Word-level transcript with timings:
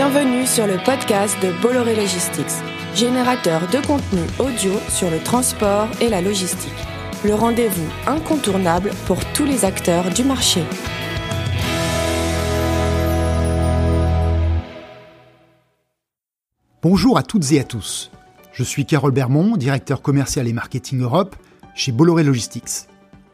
Bienvenue 0.00 0.46
sur 0.46 0.68
le 0.68 0.76
podcast 0.84 1.36
de 1.42 1.50
Bolloré 1.60 1.96
Logistics, 1.96 2.62
générateur 2.94 3.62
de 3.62 3.84
contenu 3.84 4.20
audio 4.38 4.70
sur 4.88 5.10
le 5.10 5.18
transport 5.18 5.88
et 6.00 6.08
la 6.08 6.20
logistique. 6.20 6.70
Le 7.24 7.34
rendez-vous 7.34 7.88
incontournable 8.06 8.92
pour 9.08 9.18
tous 9.32 9.44
les 9.44 9.64
acteurs 9.64 10.08
du 10.10 10.22
marché. 10.22 10.62
Bonjour 16.80 17.18
à 17.18 17.24
toutes 17.24 17.50
et 17.50 17.58
à 17.58 17.64
tous. 17.64 18.12
Je 18.52 18.62
suis 18.62 18.86
Carole 18.86 19.10
Bermond, 19.10 19.56
directeur 19.56 20.00
commercial 20.00 20.46
et 20.46 20.52
marketing 20.52 21.00
Europe 21.00 21.34
chez 21.74 21.90
Bolloré 21.90 22.22
Logistics. 22.22 22.86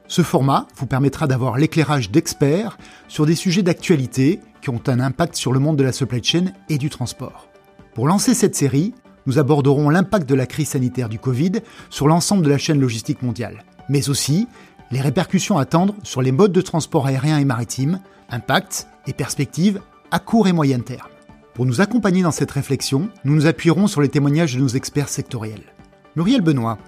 Ce 0.06 0.22
format 0.22 0.66
vous 0.76 0.86
permettra 0.86 1.26
d'avoir 1.26 1.58
l'éclairage 1.58 2.10
d'experts 2.10 2.78
sur 3.08 3.26
des 3.26 3.34
sujets 3.34 3.62
d'actualité 3.62 4.40
qui 4.64 4.70
ont 4.70 4.82
un 4.86 4.98
impact 4.98 5.36
sur 5.36 5.52
le 5.52 5.60
monde 5.60 5.76
de 5.76 5.84
la 5.84 5.92
supply 5.92 6.24
chain 6.24 6.46
et 6.70 6.78
du 6.78 6.88
transport. 6.88 7.50
Pour 7.92 8.08
lancer 8.08 8.32
cette 8.32 8.54
série, 8.54 8.94
nous 9.26 9.38
aborderons 9.38 9.90
l'impact 9.90 10.26
de 10.26 10.34
la 10.34 10.46
crise 10.46 10.70
sanitaire 10.70 11.10
du 11.10 11.18
Covid 11.18 11.52
sur 11.90 12.08
l'ensemble 12.08 12.42
de 12.42 12.48
la 12.48 12.56
chaîne 12.56 12.80
logistique 12.80 13.22
mondiale, 13.22 13.62
mais 13.90 14.08
aussi 14.08 14.48
les 14.90 15.02
répercussions 15.02 15.58
à 15.58 15.62
attendre 15.62 15.94
sur 16.02 16.22
les 16.22 16.32
modes 16.32 16.52
de 16.52 16.62
transport 16.62 17.06
aérien 17.06 17.38
et 17.38 17.44
maritime, 17.44 18.00
impact 18.30 18.86
et 19.06 19.12
perspectives 19.12 19.82
à 20.10 20.18
court 20.18 20.48
et 20.48 20.52
moyen 20.52 20.80
terme. 20.80 21.08
Pour 21.52 21.66
nous 21.66 21.82
accompagner 21.82 22.22
dans 22.22 22.30
cette 22.30 22.50
réflexion, 22.50 23.10
nous 23.26 23.34
nous 23.34 23.46
appuierons 23.46 23.86
sur 23.86 24.00
les 24.00 24.08
témoignages 24.08 24.54
de 24.54 24.60
nos 24.60 24.68
experts 24.68 25.10
sectoriels. 25.10 25.74
Muriel 26.16 26.40
Benoît, 26.40 26.78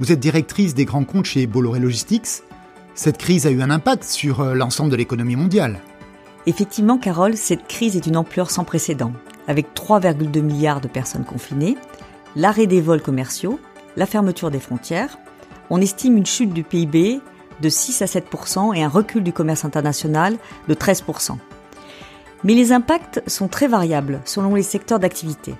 vous 0.00 0.10
êtes 0.10 0.20
directrice 0.20 0.74
des 0.74 0.86
grands 0.86 1.04
comptes 1.04 1.26
chez 1.26 1.46
Bolloré 1.46 1.80
Logistics 1.80 2.42
cette 2.96 3.18
crise 3.18 3.46
a 3.46 3.50
eu 3.50 3.60
un 3.60 3.68
impact 3.68 4.04
sur 4.04 4.40
euh, 4.40 4.54
l'ensemble 4.54 4.90
de 4.90 4.96
l'économie 4.96 5.36
mondiale. 5.36 5.80
Effectivement, 6.46 6.96
Carole, 6.96 7.36
cette 7.36 7.66
crise 7.66 7.96
est 7.96 8.00
d'une 8.00 8.16
ampleur 8.16 8.52
sans 8.52 8.62
précédent, 8.62 9.12
avec 9.48 9.74
3,2 9.74 10.40
milliards 10.40 10.80
de 10.80 10.86
personnes 10.86 11.24
confinées, 11.24 11.76
l'arrêt 12.36 12.68
des 12.68 12.80
vols 12.80 13.02
commerciaux, 13.02 13.58
la 13.96 14.06
fermeture 14.06 14.52
des 14.52 14.60
frontières. 14.60 15.18
On 15.70 15.80
estime 15.80 16.16
une 16.16 16.26
chute 16.26 16.52
du 16.52 16.62
PIB 16.62 17.20
de 17.60 17.68
6 17.68 18.02
à 18.02 18.04
7% 18.04 18.76
et 18.76 18.84
un 18.84 18.88
recul 18.88 19.24
du 19.24 19.32
commerce 19.32 19.64
international 19.64 20.36
de 20.68 20.74
13% 20.74 21.36
Mais 22.44 22.54
les 22.54 22.70
impacts 22.70 23.22
sont 23.28 23.48
très 23.48 23.66
variables 23.66 24.20
selon 24.24 24.54
les 24.54 24.62
secteurs 24.62 25.00
d'activité. 25.00 25.54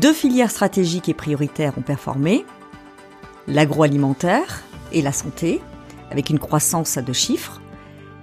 Deux 0.00 0.12
filières 0.12 0.50
stratégiques 0.50 1.08
et 1.08 1.14
prioritaires 1.14 1.78
ont 1.78 1.82
performé, 1.82 2.44
l'agroalimentaire 3.46 4.64
et 4.92 5.00
la 5.00 5.12
santé, 5.12 5.60
avec 6.10 6.30
une 6.30 6.38
croissance 6.38 6.96
à 6.96 7.02
deux 7.02 7.12
chiffres. 7.12 7.60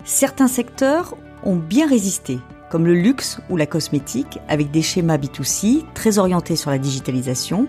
Certains 0.03 0.47
secteurs 0.47 1.15
ont 1.45 1.55
bien 1.55 1.87
résisté, 1.87 2.39
comme 2.69 2.85
le 2.85 2.95
luxe 2.95 3.39
ou 3.49 3.57
la 3.57 3.65
cosmétique, 3.65 4.39
avec 4.49 4.71
des 4.71 4.81
schémas 4.81 5.17
B2C 5.17 5.85
très 5.93 6.17
orientés 6.17 6.55
sur 6.55 6.71
la 6.71 6.77
digitalisation, 6.77 7.67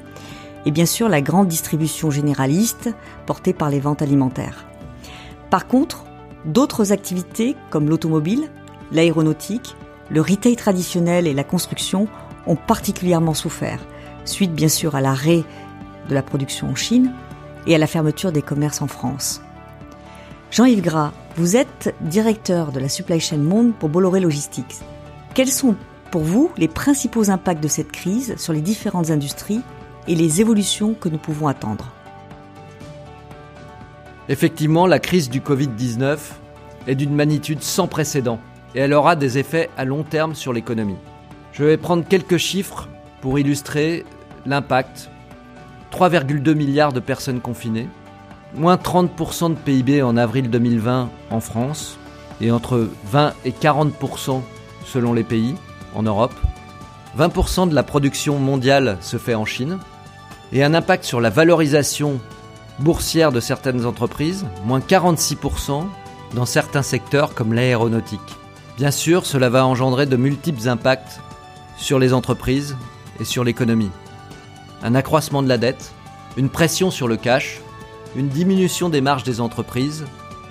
et 0.64 0.70
bien 0.70 0.86
sûr 0.86 1.08
la 1.08 1.22
grande 1.22 1.48
distribution 1.48 2.10
généraliste 2.10 2.90
portée 3.26 3.52
par 3.52 3.70
les 3.70 3.78
ventes 3.78 4.02
alimentaires. 4.02 4.66
Par 5.50 5.66
contre, 5.66 6.04
d'autres 6.44 6.92
activités 6.92 7.54
comme 7.70 7.88
l'automobile, 7.88 8.50
l'aéronautique, 8.90 9.76
le 10.10 10.20
retail 10.20 10.56
traditionnel 10.56 11.26
et 11.26 11.34
la 11.34 11.44
construction 11.44 12.08
ont 12.46 12.56
particulièrement 12.56 13.34
souffert, 13.34 13.80
suite 14.24 14.52
bien 14.52 14.68
sûr 14.68 14.94
à 14.94 15.00
l'arrêt 15.00 15.44
de 16.08 16.14
la 16.14 16.22
production 16.22 16.68
en 16.68 16.74
Chine 16.74 17.12
et 17.66 17.74
à 17.74 17.78
la 17.78 17.86
fermeture 17.86 18.32
des 18.32 18.42
commerces 18.42 18.82
en 18.82 18.86
France. 18.86 19.40
Jean-Yves 20.50 20.82
Gras, 20.82 21.12
vous 21.36 21.54
êtes 21.54 21.94
directeur 22.00 22.72
de 22.72 22.80
la 22.80 22.88
supply 22.88 23.20
chain 23.20 23.36
monde 23.36 23.74
pour 23.74 23.90
Bolloré 23.90 24.20
Logistics. 24.20 24.76
Quels 25.34 25.48
sont 25.48 25.76
pour 26.10 26.22
vous 26.22 26.50
les 26.56 26.66
principaux 26.66 27.30
impacts 27.30 27.62
de 27.62 27.68
cette 27.68 27.92
crise 27.92 28.36
sur 28.38 28.54
les 28.54 28.62
différentes 28.62 29.10
industries 29.10 29.60
et 30.08 30.14
les 30.14 30.40
évolutions 30.40 30.94
que 30.94 31.10
nous 31.10 31.18
pouvons 31.18 31.46
attendre? 31.46 31.92
Effectivement, 34.30 34.86
la 34.86 34.98
crise 34.98 35.28
du 35.28 35.40
Covid-19 35.40 36.16
est 36.86 36.94
d'une 36.94 37.14
magnitude 37.14 37.62
sans 37.62 37.86
précédent 37.86 38.40
et 38.74 38.80
elle 38.80 38.94
aura 38.94 39.14
des 39.14 39.36
effets 39.36 39.68
à 39.76 39.84
long 39.84 40.04
terme 40.04 40.34
sur 40.34 40.54
l'économie. 40.54 40.96
Je 41.52 41.64
vais 41.64 41.76
prendre 41.76 42.06
quelques 42.08 42.38
chiffres 42.38 42.88
pour 43.20 43.38
illustrer 43.38 44.06
l'impact. 44.46 45.10
3,2 45.92 46.54
milliards 46.54 46.92
de 46.92 47.00
personnes 47.00 47.40
confinées, 47.40 47.88
moins 48.54 48.76
30% 48.76 49.50
de 49.50 49.58
PIB 49.58 50.02
en 50.02 50.16
avril 50.16 50.50
2020 50.50 51.10
en 51.30 51.40
France 51.40 51.98
et 52.40 52.50
entre 52.50 52.88
20 53.10 53.34
et 53.44 53.50
40% 53.50 54.40
selon 54.84 55.12
les 55.12 55.24
pays 55.24 55.54
en 55.94 56.02
Europe. 56.02 56.34
20% 57.18 57.68
de 57.68 57.74
la 57.74 57.82
production 57.82 58.38
mondiale 58.38 58.98
se 59.00 59.16
fait 59.16 59.34
en 59.34 59.44
Chine 59.44 59.78
et 60.52 60.62
un 60.62 60.74
impact 60.74 61.04
sur 61.04 61.20
la 61.20 61.30
valorisation 61.30 62.20
boursière 62.78 63.32
de 63.32 63.40
certaines 63.40 63.86
entreprises, 63.86 64.46
moins 64.64 64.80
46% 64.80 65.84
dans 66.34 66.44
certains 66.44 66.82
secteurs 66.82 67.34
comme 67.34 67.54
l'aéronautique. 67.54 68.20
Bien 68.76 68.90
sûr, 68.90 69.24
cela 69.24 69.48
va 69.48 69.66
engendrer 69.66 70.04
de 70.04 70.16
multiples 70.16 70.68
impacts 70.68 71.20
sur 71.78 71.98
les 71.98 72.12
entreprises 72.12 72.76
et 73.18 73.24
sur 73.24 73.44
l'économie. 73.44 73.90
Un 74.82 74.94
accroissement 74.94 75.42
de 75.42 75.48
la 75.48 75.56
dette, 75.56 75.92
une 76.36 76.50
pression 76.50 76.90
sur 76.90 77.08
le 77.08 77.16
cash, 77.16 77.60
une 78.16 78.28
diminution 78.28 78.88
des 78.88 79.00
marges 79.00 79.24
des 79.24 79.40
entreprises, 79.40 80.06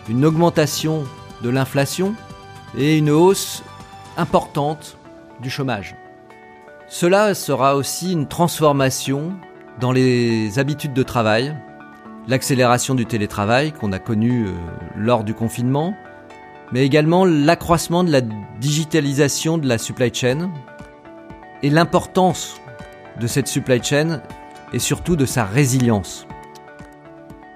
une 0.08 0.24
augmentation 0.24 1.04
de 1.42 1.50
l'inflation 1.50 2.14
et 2.78 2.98
une 2.98 3.10
hausse 3.10 3.64
importante 4.18 4.98
du 5.42 5.50
chômage. 5.50 5.96
Cela 6.88 7.34
sera 7.34 7.76
aussi 7.76 8.14
une 8.14 8.28
transformation 8.28 9.34
dans 9.82 9.92
les 9.92 10.60
habitudes 10.60 10.94
de 10.94 11.04
travail, 11.04 11.56
l'accélération 12.28 12.94
du 12.94 13.06
télétravail 13.06 13.72
qu'on 13.72 13.92
a 13.92 14.00
connu 14.00 14.46
euh, 14.46 14.52
lors 14.96 15.24
du 15.24 15.34
confinement, 15.34 15.96
mais 16.72 16.86
également 16.86 17.26
l'accroissement 17.26 18.04
de 18.04 18.12
la 18.12 18.22
digitalisation 18.60 19.58
de 19.58 19.68
la 19.68 19.78
supply 19.78 20.14
chain 20.14 20.52
et 21.64 21.70
l'importance 21.70 22.62
de 23.20 23.28
cette 23.28 23.48
supply 23.48 23.84
chain 23.84 24.22
et 24.72 24.80
surtout 24.80 25.16
de 25.16 25.26
sa 25.26 25.46
résilience. 25.46 26.28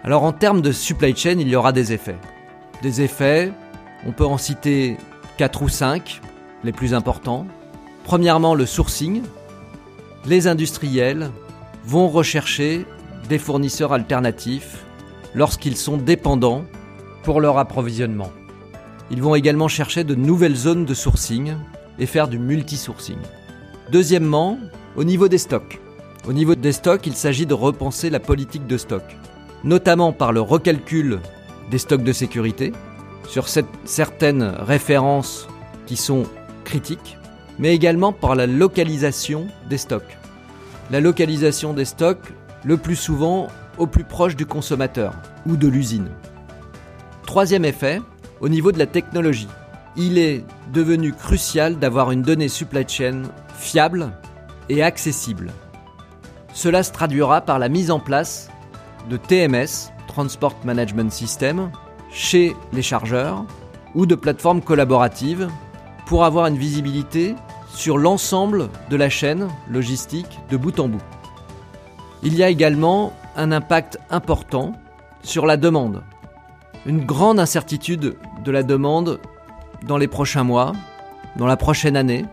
Alors 0.04 0.24
en 0.24 0.32
termes 0.32 0.62
de 0.62 0.72
supply 0.72 1.16
chain, 1.16 1.40
il 1.40 1.50
y 1.50 1.56
aura 1.58 1.74
des 1.74 1.92
effets. 1.92 2.18
Des 2.82 3.02
effets, 3.02 3.52
on 4.06 4.14
peut 4.14 4.26
en 4.26 4.38
citer 4.38 4.98
4 5.38 5.62
ou 5.62 5.70
5, 5.70 6.22
les 6.64 6.72
plus 6.72 6.94
importants. 6.94 7.46
Premièrement, 8.06 8.56
le 8.56 8.66
sourcing. 8.66 9.22
Les 10.26 10.48
industriels 10.48 11.32
vont 11.86 12.08
rechercher 12.08 12.86
des 13.28 13.38
fournisseurs 13.38 13.92
alternatifs 13.92 14.84
lorsqu'ils 15.36 15.78
sont 15.78 15.98
dépendants 15.98 16.64
pour 17.24 17.42
leur 17.42 17.58
approvisionnement. 17.58 18.32
Ils 19.12 19.22
vont 19.22 19.36
également 19.36 19.68
chercher 19.68 20.06
de 20.06 20.16
nouvelles 20.16 20.56
zones 20.56 20.86
de 20.86 20.94
sourcing 20.94 21.56
et 22.00 22.06
faire 22.06 22.30
du 22.30 22.40
multi-sourcing. 22.40 23.18
Deuxièmement, 23.92 24.60
au 24.96 25.04
niveau 25.04 25.28
des 25.28 25.38
stocks. 25.38 25.80
Au 26.26 26.32
niveau 26.32 26.56
des 26.56 26.72
stocks, 26.72 27.06
il 27.06 27.16
s'agit 27.16 27.46
de 27.46 27.54
repenser 27.54 28.10
la 28.10 28.20
politique 28.20 28.66
de 28.66 28.78
stock 28.78 29.04
notamment 29.64 30.12
par 30.14 30.32
le 30.32 30.42
recalcul 30.42 31.20
des 31.70 31.78
stocks 31.78 32.04
de 32.04 32.14
sécurité 32.14 32.74
sur 33.28 33.48
certaines 33.86 34.44
références 34.44 35.48
qui 35.86 35.98
sont 35.98 36.24
critiques, 36.64 37.18
mais 37.60 37.76
également 37.76 38.14
par 38.14 38.36
la 38.36 38.48
localisation 38.48 39.48
des 39.70 39.78
stocks. 39.78 40.18
La 40.92 41.00
localisation 41.00 41.74
des 41.74 41.86
stocks, 41.86 42.34
le 42.64 42.78
plus 42.78 42.96
souvent 42.96 43.48
au 43.78 43.88
plus 43.88 44.04
proche 44.04 44.36
du 44.36 44.46
consommateur 44.46 45.14
ou 45.46 45.56
de 45.56 45.68
l'usine. 45.68 46.10
Troisième 47.26 47.66
effet, 47.66 48.02
au 48.42 48.50
niveau 48.50 48.72
de 48.72 48.80
la 48.80 48.88
technologie. 48.88 49.48
Il 49.96 50.18
est 50.18 50.44
devenu 50.74 51.14
crucial 51.14 51.78
d'avoir 51.78 52.12
une 52.12 52.22
donnée 52.22 52.48
supply 52.48 52.86
chain 52.88 53.24
fiable 53.56 54.12
et 54.70 54.82
accessible. 54.82 55.52
Cela 56.54 56.84
se 56.84 56.92
traduira 56.92 57.42
par 57.42 57.60
la 57.60 57.70
mise 57.70 57.92
en 57.92 58.00
place 58.00 58.50
de 59.10 59.18
TMS, 59.18 59.92
Transport 60.08 60.56
Management 60.64 61.12
System, 61.12 61.72
chez 62.12 62.56
les 62.74 62.82
chargeurs 62.82 63.46
ou 63.96 64.06
de 64.06 64.16
plateformes 64.16 64.62
collaboratives 64.62 65.50
pour 66.06 66.26
avoir 66.26 66.48
une 66.48 66.58
visibilité 66.58 67.36
sur 67.74 67.98
l'ensemble 67.98 68.70
de 68.90 68.96
la 68.96 69.10
chaîne 69.10 69.48
logistique 69.70 70.40
de 70.50 70.58
bout 70.58 70.80
en 70.80 70.90
bout. 70.90 71.02
Il 72.24 72.36
y 72.36 72.44
a 72.44 72.50
également 72.50 73.14
un 73.36 73.52
impact 73.52 74.00
important 74.10 74.74
sur 75.22 75.46
la 75.46 75.56
demande. 75.56 76.04
Une 76.86 77.06
grande 77.06 77.40
incertitude 77.40 78.18
de 78.44 78.52
la 78.52 78.64
demande 78.64 79.20
dans 79.88 79.98
les 79.98 80.08
prochains 80.08 80.44
mois, 80.44 80.74
dans 81.38 81.46
la 81.46 81.58
prochaine 81.58 81.96
année, 81.96 82.26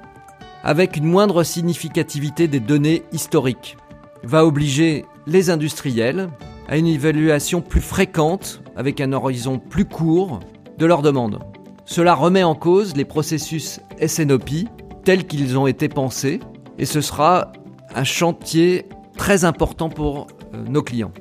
avec 0.64 0.96
une 0.96 1.04
moindre 1.04 1.44
significativité 1.44 2.48
des 2.48 2.60
données 2.60 3.04
historiques, 3.12 3.76
va 4.24 4.44
obliger 4.44 5.04
les 5.26 5.50
industriels 5.50 6.28
à 6.68 6.76
une 6.76 6.86
évaluation 6.86 7.60
plus 7.60 7.80
fréquente, 7.80 8.62
avec 8.76 9.00
un 9.00 9.12
horizon 9.12 9.58
plus 9.58 9.84
court, 9.84 10.40
de 10.78 10.86
leurs 10.86 11.02
demandes. 11.02 11.38
Cela 11.84 12.14
remet 12.14 12.42
en 12.42 12.54
cause 12.54 12.96
les 12.96 13.04
processus 13.04 13.80
SNOP 14.04 14.66
tels 15.04 15.26
qu'ils 15.26 15.56
ont 15.56 15.66
été 15.66 15.88
pensés 15.88 16.40
et 16.78 16.84
ce 16.84 17.00
sera 17.00 17.52
un 17.94 18.04
chantier 18.04 18.86
très 19.16 19.44
important 19.44 19.88
pour 19.88 20.26
euh, 20.52 20.64
nos 20.68 20.82
clients. 20.82 21.12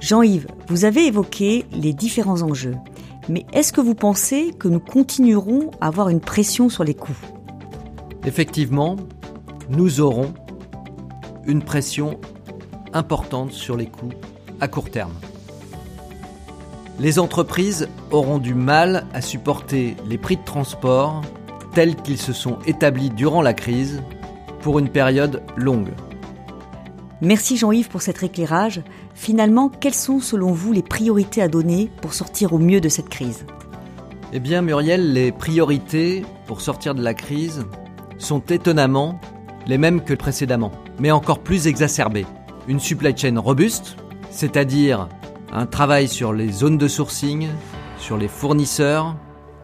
Jean-Yves, 0.00 0.46
vous 0.68 0.84
avez 0.84 1.06
évoqué 1.06 1.64
les 1.72 1.92
différents 1.92 2.42
enjeux, 2.42 2.76
mais 3.28 3.44
est-ce 3.52 3.72
que 3.72 3.80
vous 3.80 3.96
pensez 3.96 4.52
que 4.56 4.68
nous 4.68 4.80
continuerons 4.80 5.72
à 5.80 5.88
avoir 5.88 6.08
une 6.08 6.20
pression 6.20 6.68
sur 6.68 6.84
les 6.84 6.94
coûts? 6.94 7.18
Effectivement, 8.24 8.96
nous 9.68 10.00
aurons 10.00 10.32
une 11.46 11.62
pression 11.62 12.20
importante 12.92 13.52
sur 13.52 13.76
les 13.76 13.86
coûts 13.86 14.12
à 14.60 14.68
court 14.68 14.90
terme. 14.90 15.14
Les 16.98 17.18
entreprises 17.18 17.88
auront 18.10 18.38
du 18.38 18.54
mal 18.54 19.06
à 19.14 19.20
supporter 19.20 19.96
les 20.08 20.18
prix 20.18 20.36
de 20.36 20.44
transport 20.44 21.22
tels 21.74 21.94
qu'ils 21.94 22.20
se 22.20 22.32
sont 22.32 22.58
établis 22.66 23.10
durant 23.10 23.40
la 23.40 23.54
crise 23.54 24.02
pour 24.62 24.78
une 24.78 24.88
période 24.88 25.42
longue. 25.56 25.92
Merci 27.20 27.56
Jean-Yves 27.56 27.88
pour 27.88 28.02
cet 28.02 28.22
éclairage. 28.22 28.82
Finalement, 29.14 29.68
quelles 29.68 29.94
sont 29.94 30.20
selon 30.20 30.52
vous 30.52 30.72
les 30.72 30.82
priorités 30.82 31.42
à 31.42 31.48
donner 31.48 31.90
pour 32.00 32.14
sortir 32.14 32.52
au 32.52 32.58
mieux 32.58 32.80
de 32.80 32.88
cette 32.88 33.08
crise? 33.08 33.44
Eh 34.32 34.40
bien 34.40 34.62
Muriel, 34.62 35.12
les 35.12 35.32
priorités 35.32 36.24
pour 36.46 36.60
sortir 36.60 36.94
de 36.94 37.02
la 37.02 37.14
crise 37.14 37.64
sont 38.18 38.40
étonnamment 38.40 39.20
les 39.66 39.78
mêmes 39.78 40.02
que 40.02 40.14
précédemment, 40.14 40.72
mais 40.98 41.10
encore 41.10 41.40
plus 41.40 41.66
exacerbées. 41.66 42.26
Une 42.68 42.80
supply 42.80 43.16
chain 43.16 43.40
robuste, 43.40 43.96
c'est-à-dire 44.30 45.08
un 45.50 45.64
travail 45.64 46.06
sur 46.06 46.34
les 46.34 46.52
zones 46.52 46.76
de 46.76 46.86
sourcing, 46.86 47.48
sur 47.96 48.18
les 48.18 48.28
fournisseurs, 48.28 49.16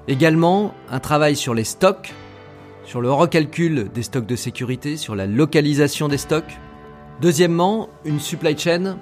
également 0.08 0.72
un 0.90 1.00
travail 1.00 1.36
sur 1.36 1.52
les 1.52 1.64
stocks, 1.64 2.14
sur 2.86 3.02
le 3.02 3.12
recalcul 3.12 3.90
des 3.92 4.02
stocks 4.02 4.24
de 4.24 4.36
sécurité, 4.36 4.96
sur 4.96 5.14
la 5.14 5.26
localisation 5.26 6.08
des 6.08 6.16
stocks. 6.16 6.58
Deuxièmement, 7.20 7.90
une 8.06 8.20
supply 8.20 8.56
chain 8.56 8.96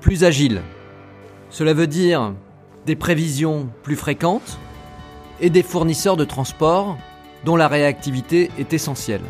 plus 0.00 0.24
agile. 0.24 0.62
Cela 1.50 1.74
veut 1.74 1.86
dire 1.86 2.32
des 2.86 2.96
prévisions 2.96 3.68
plus 3.82 3.96
fréquentes 3.96 4.58
et 5.42 5.50
des 5.50 5.62
fournisseurs 5.62 6.16
de 6.16 6.24
transport 6.24 6.96
dont 7.44 7.56
la 7.56 7.68
réactivité 7.68 8.50
est 8.58 8.72
essentielle. 8.72 9.20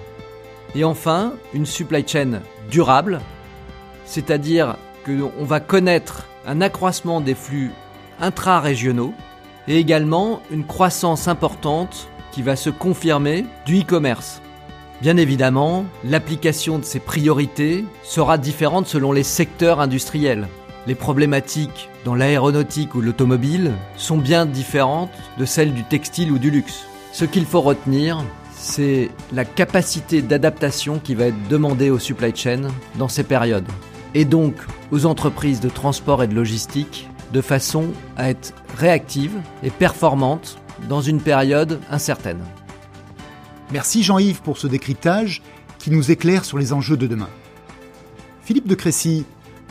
Et 0.76 0.84
enfin, 0.84 1.32
une 1.52 1.66
supply 1.66 2.06
chain 2.06 2.42
durable, 2.70 3.20
c'est-à-dire 4.04 4.76
qu'on 5.04 5.44
va 5.44 5.60
connaître 5.60 6.26
un 6.46 6.60
accroissement 6.60 7.20
des 7.20 7.34
flux 7.34 7.72
intra-régionaux 8.20 9.14
et 9.68 9.78
également 9.78 10.40
une 10.50 10.64
croissance 10.64 11.28
importante 11.28 12.08
qui 12.32 12.42
va 12.42 12.56
se 12.56 12.70
confirmer 12.70 13.46
du 13.66 13.80
e-commerce. 13.80 14.40
Bien 15.00 15.16
évidemment, 15.16 15.84
l'application 16.04 16.78
de 16.78 16.84
ces 16.84 17.00
priorités 17.00 17.84
sera 18.02 18.38
différente 18.38 18.86
selon 18.86 19.12
les 19.12 19.22
secteurs 19.22 19.80
industriels. 19.80 20.48
Les 20.86 20.94
problématiques 20.94 21.88
dans 22.04 22.14
l'aéronautique 22.14 22.94
ou 22.94 23.00
l'automobile 23.00 23.72
sont 23.96 24.18
bien 24.18 24.46
différentes 24.46 25.10
de 25.38 25.44
celles 25.44 25.72
du 25.72 25.84
textile 25.84 26.30
ou 26.30 26.38
du 26.38 26.50
luxe. 26.50 26.86
Ce 27.12 27.24
qu'il 27.24 27.46
faut 27.46 27.60
retenir, 27.60 28.22
c'est 28.56 29.10
la 29.32 29.44
capacité 29.44 30.22
d'adaptation 30.22 30.98
qui 30.98 31.14
va 31.14 31.26
être 31.26 31.48
demandée 31.48 31.90
aux 31.90 31.98
supply 31.98 32.34
chains 32.34 32.68
dans 32.96 33.08
ces 33.08 33.24
périodes. 33.24 33.68
Et 34.14 34.24
donc 34.24 34.54
aux 34.90 35.06
entreprises 35.06 35.60
de 35.60 35.68
transport 35.68 36.22
et 36.22 36.28
de 36.28 36.34
logistique 36.34 37.08
de 37.32 37.40
façon 37.40 37.86
à 38.16 38.30
être 38.30 38.54
réactives 38.76 39.40
et 39.62 39.70
performantes 39.70 40.56
dans 40.88 41.00
une 41.00 41.20
période 41.20 41.80
incertaine. 41.90 42.44
Merci 43.72 44.02
Jean-Yves 44.02 44.42
pour 44.42 44.58
ce 44.58 44.66
décryptage 44.66 45.42
qui 45.78 45.90
nous 45.90 46.10
éclaire 46.10 46.44
sur 46.44 46.58
les 46.58 46.72
enjeux 46.72 46.96
de 46.96 47.06
demain. 47.06 47.28
Philippe 48.42 48.68
de 48.68 48.74
Crécy, 48.74 49.24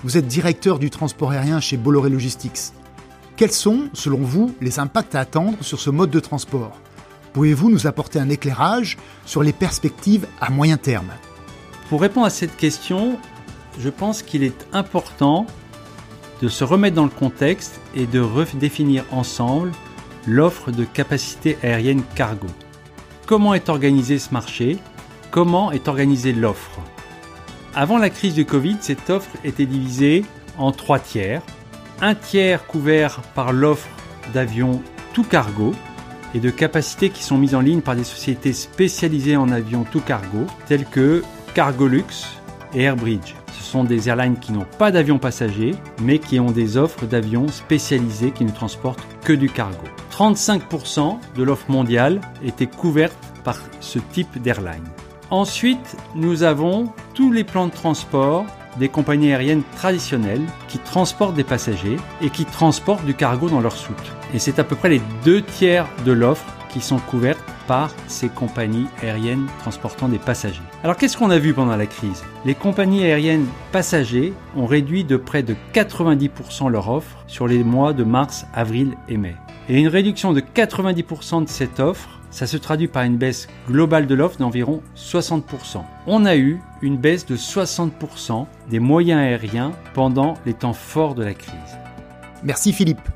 vous 0.04 0.18
êtes 0.18 0.28
directeur 0.28 0.78
du 0.78 0.90
transport 0.90 1.32
aérien 1.32 1.62
chez 1.62 1.78
Bolloré 1.78 2.10
Logistics. 2.10 2.74
Quels 3.38 3.52
sont, 3.52 3.90
selon 3.94 4.20
vous, 4.20 4.54
les 4.60 4.80
impacts 4.80 5.16
à 5.16 5.22
attendre 5.22 5.58
sur 5.62 5.80
ce 5.80 5.90
mode 5.90 6.12
de 6.12 6.20
transport? 6.20 6.78
Pouvez-vous 7.32 7.72
nous 7.72 7.88
apporter 7.88 8.20
un 8.20 8.30
éclairage 8.30 8.98
sur 9.26 9.42
les 9.42 9.54
perspectives 9.54 10.28
à 10.42 10.50
moyen 10.50 10.78
terme? 10.78 11.12
Pour 11.90 12.02
répondre 12.02 12.26
à 12.26 12.32
cette 12.32 12.58
question, 12.58 13.18
je 13.80 13.90
pense 13.90 14.22
qu'il 14.22 14.44
est 14.44 14.68
important 14.74 15.46
de 16.42 16.48
se 16.48 16.64
remettre 16.64 16.96
dans 16.96 17.04
le 17.04 17.10
contexte 17.10 17.80
et 17.96 18.06
de 18.06 18.20
redéfinir 18.20 19.06
ensemble 19.12 19.72
l'offre 20.28 20.72
de 20.72 20.84
capacité 20.84 21.58
aérienne 21.64 22.04
cargo. 22.16 22.48
Comment 23.26 23.54
est 23.54 23.70
organisé 23.70 24.20
ce 24.20 24.34
marché? 24.34 24.78
Comment 25.32 25.72
est 25.72 25.88
organisée 25.88 26.34
l'offre? 26.34 26.80
Avant 27.76 27.98
la 27.98 28.10
crise 28.10 28.34
du 28.34 28.46
Covid, 28.46 28.78
cette 28.82 29.10
offre 29.10 29.32
était 29.44 29.66
divisée 29.66 30.26
en 30.58 30.72
trois 30.72 31.00
tiers. 31.00 31.42
Un 32.02 32.16
tiers 32.16 32.66
couvert 32.68 33.22
par 33.34 33.54
l'offre 33.54 33.90
d'avions 34.34 34.82
tout 35.14 35.24
cargo, 35.24 35.74
et 36.36 36.40
de 36.40 36.50
capacités 36.50 37.10
qui 37.10 37.24
sont 37.24 37.38
mises 37.38 37.56
en 37.56 37.62
ligne 37.62 37.82
par 37.82 37.96
des 37.96 38.04
sociétés 38.04 38.54
spécialisées 38.54 39.38
en 39.38 39.50
avions 39.50 39.84
tout 39.84 40.02
cargo, 40.02 40.48
telles 40.68 40.86
que 40.86 41.24
Cargolux 41.54 42.06
Airbridge. 42.76 43.36
Ce 43.54 43.64
sont 43.64 43.84
des 43.84 44.10
airlines 44.10 44.38
qui 44.40 44.52
n'ont 44.52 44.68
pas 44.78 44.92
d'avions 44.92 45.20
passagers, 45.20 45.76
mais 46.02 46.20
qui 46.20 46.40
ont 46.40 46.52
des 46.52 46.78
offres 46.78 47.06
d'avions 47.06 47.48
spécialisés 47.48 48.32
qui 48.32 48.46
ne 48.46 48.52
transportent 48.52 49.06
que 49.24 49.34
du 49.34 49.50
cargo. 49.50 49.86
35% 50.12 51.18
de 51.36 51.44
l'offre 51.44 51.70
mondiale 51.70 52.22
était 52.44 52.68
couverte 52.68 53.18
par 53.44 53.60
ce 53.80 54.00
type 54.00 54.42
d'airline. 54.42 54.84
Ensuite, 55.30 55.98
nous 56.16 56.44
avons 56.44 56.92
tous 57.14 57.32
les 57.32 57.44
plans 57.44 57.68
de 57.68 57.72
transport 57.72 58.46
des 58.78 58.90
compagnies 58.90 59.32
aériennes 59.32 59.64
traditionnelles 59.76 60.46
qui 60.68 60.80
transportent 60.80 61.36
des 61.36 61.44
passagers 61.44 61.98
et 62.22 62.30
qui 62.30 62.46
transportent 62.46 63.06
du 63.06 63.14
cargo 63.14 63.50
dans 63.50 63.62
leur 63.62 63.76
soute. 63.76 64.12
Et 64.34 64.40
c'est 64.40 64.60
à 64.60 64.64
peu 64.64 64.76
près 64.76 64.90
les 64.90 65.02
deux 65.24 65.42
tiers 65.42 65.88
de 66.06 66.12
l'offre 66.12 66.46
qui 66.70 66.82
sont 66.82 67.00
couvertes 67.00 67.44
par 67.68 67.92
ces 68.08 68.30
compagnies 68.30 68.88
aériennes 69.02 69.48
transportant 69.60 70.10
des 70.10 70.18
passagers. 70.18 70.62
Alors 70.84 70.98
qu'est-ce 70.98 71.18
qu'on 71.18 71.30
a 71.30 71.40
vu 71.40 71.54
pendant 71.54 71.76
la 71.76 71.86
crise? 71.86 72.24
Les 72.46 72.56
compagnies 72.56 73.04
aériennes 73.04 73.48
passagers 73.72 74.34
ont 74.56 74.66
réduit 74.66 75.04
de 75.04 75.18
près 75.18 75.44
de 75.44 75.56
90% 75.74 76.70
leur 76.70 76.90
offre 76.90 77.24
sur 77.28 77.48
les 77.48 77.64
mois 77.64 77.94
de 77.94 78.04
mars, 78.04 78.46
avril 78.54 78.96
et 79.08 79.18
mai. 79.18 79.36
Et 79.70 79.80
une 79.80 79.88
réduction 79.88 80.34
de 80.34 80.42
90% 80.42 81.46
de 81.46 81.50
cette 81.50 81.80
offre 81.80 82.20
ça 82.34 82.48
se 82.48 82.58
traduit 82.58 82.88
par 82.88 83.04
une 83.04 83.18
baisse 83.18 83.48
globale 83.68 84.08
de 84.08 84.16
l'offre 84.16 84.40
d'environ 84.40 84.82
60%. 84.98 85.84
On 86.08 86.26
a 86.26 86.36
eu 86.36 86.60
une 86.82 86.98
baisse 86.98 87.28
de 87.28 87.38
60% 87.38 88.48
des 88.72 88.80
moyens 88.80 89.20
aériens 89.20 89.72
pendant 89.94 90.34
les 90.48 90.56
temps 90.56 90.74
forts 90.74 91.14
de 91.14 91.24
la 91.24 91.36
crise. 91.36 91.54
Merci 92.44 92.74
Philippe. 92.74 93.08